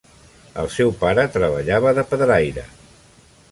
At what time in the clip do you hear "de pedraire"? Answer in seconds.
1.99-2.67